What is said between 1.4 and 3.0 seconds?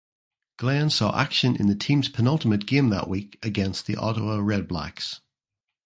in the team’s penultimate game